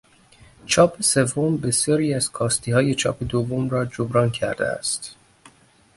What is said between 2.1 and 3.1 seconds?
از کاستیهای